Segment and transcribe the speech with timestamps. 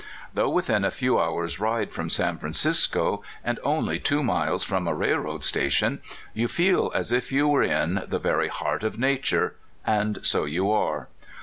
[0.33, 4.95] Though within a few hours' ride of San Francisco, and only two miles from a
[4.95, 6.01] railroad sta tion,
[6.33, 10.71] you feel as if you were in the very heart of nature and so you
[10.71, 11.07] are.